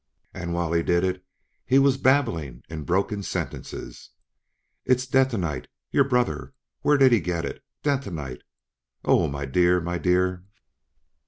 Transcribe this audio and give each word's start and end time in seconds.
And 0.33 0.51
while 0.55 0.73
he 0.73 0.81
did 0.81 1.03
it 1.03 1.23
he 1.63 1.77
was 1.77 1.97
babbling 1.99 2.63
in 2.69 2.85
broken 2.85 3.21
sentences: 3.21 4.09
"It's 4.83 5.05
detonite! 5.05 5.67
Your 5.91 6.05
brother!... 6.05 6.55
Where 6.81 6.97
did 6.97 7.11
he 7.11 7.19
get 7.19 7.45
it?... 7.45 7.63
Detonite!... 7.83 8.41
Oh, 9.05 9.27
my 9.27 9.45
dear 9.45 9.79
my 9.79 9.99
dear!" 9.99 10.43